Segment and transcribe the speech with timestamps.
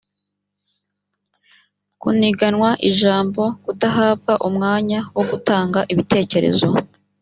[2.01, 6.67] kuniganwa ijambo kudahabwa umwanya wo gutanga ibitekerezo